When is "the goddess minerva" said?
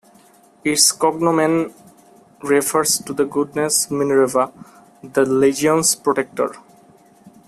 3.13-4.51